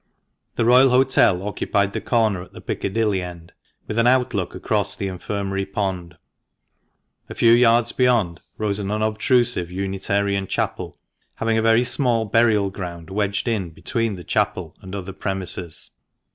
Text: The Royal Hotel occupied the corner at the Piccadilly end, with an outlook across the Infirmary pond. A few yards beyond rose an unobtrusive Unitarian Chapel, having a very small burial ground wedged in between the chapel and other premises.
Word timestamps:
The 0.55 0.65
Royal 0.65 0.89
Hotel 0.89 1.43
occupied 1.43 1.93
the 1.93 2.01
corner 2.01 2.41
at 2.41 2.53
the 2.53 2.59
Piccadilly 2.59 3.21
end, 3.21 3.53
with 3.85 3.99
an 3.99 4.07
outlook 4.07 4.55
across 4.55 4.95
the 4.95 5.07
Infirmary 5.07 5.63
pond. 5.63 6.17
A 7.29 7.35
few 7.35 7.51
yards 7.51 7.91
beyond 7.91 8.41
rose 8.57 8.79
an 8.79 8.89
unobtrusive 8.89 9.69
Unitarian 9.69 10.47
Chapel, 10.47 10.97
having 11.35 11.59
a 11.59 11.61
very 11.61 11.83
small 11.83 12.25
burial 12.25 12.71
ground 12.71 13.11
wedged 13.11 13.47
in 13.47 13.69
between 13.69 14.15
the 14.15 14.23
chapel 14.23 14.75
and 14.81 14.95
other 14.95 15.13
premises. 15.13 15.91